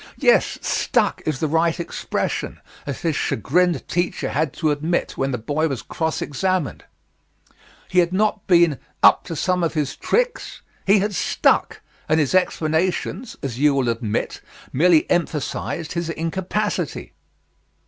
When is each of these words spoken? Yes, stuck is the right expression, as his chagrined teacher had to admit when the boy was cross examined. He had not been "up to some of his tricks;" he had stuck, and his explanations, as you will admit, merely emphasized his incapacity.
Yes, 0.17 0.57
stuck 0.63 1.21
is 1.27 1.39
the 1.39 1.47
right 1.47 1.79
expression, 1.79 2.59
as 2.87 3.01
his 3.01 3.15
chagrined 3.15 3.87
teacher 3.87 4.29
had 4.29 4.51
to 4.53 4.71
admit 4.71 5.11
when 5.15 5.29
the 5.29 5.37
boy 5.37 5.67
was 5.67 5.83
cross 5.83 6.23
examined. 6.23 6.85
He 7.87 7.99
had 7.99 8.11
not 8.11 8.47
been 8.47 8.79
"up 9.03 9.23
to 9.25 9.35
some 9.35 9.63
of 9.63 9.75
his 9.75 9.95
tricks;" 9.95 10.63
he 10.87 10.97
had 10.97 11.13
stuck, 11.13 11.81
and 12.09 12.19
his 12.19 12.33
explanations, 12.33 13.37
as 13.43 13.59
you 13.59 13.75
will 13.75 13.89
admit, 13.89 14.41
merely 14.73 15.07
emphasized 15.07 15.91
his 15.93 16.09
incapacity. 16.09 17.13